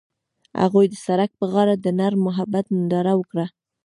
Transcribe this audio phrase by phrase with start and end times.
[0.61, 3.45] هغوی د سړک پر غاړه د نرم محبت ننداره وکړه.